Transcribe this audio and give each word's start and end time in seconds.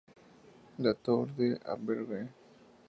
La 0.79 0.95
Tour-d'Auvergne 0.95 2.29